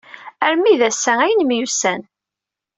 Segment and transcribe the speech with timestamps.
[0.45, 2.01] Armi d ass-a ay nemyussan.